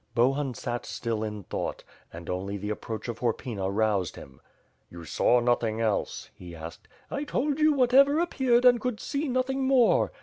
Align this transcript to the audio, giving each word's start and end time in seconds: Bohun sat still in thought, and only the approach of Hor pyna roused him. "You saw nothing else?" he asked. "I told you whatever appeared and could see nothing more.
Bohun 0.15 0.55
sat 0.55 0.83
still 0.87 1.23
in 1.23 1.43
thought, 1.43 1.83
and 2.11 2.27
only 2.27 2.57
the 2.57 2.71
approach 2.71 3.07
of 3.07 3.19
Hor 3.19 3.35
pyna 3.35 3.69
roused 3.69 4.15
him. 4.15 4.41
"You 4.89 5.05
saw 5.05 5.39
nothing 5.39 5.79
else?" 5.79 6.31
he 6.33 6.55
asked. 6.55 6.87
"I 7.11 7.23
told 7.23 7.59
you 7.59 7.73
whatever 7.73 8.17
appeared 8.19 8.65
and 8.65 8.81
could 8.81 8.99
see 8.99 9.27
nothing 9.27 9.67
more. 9.67 10.11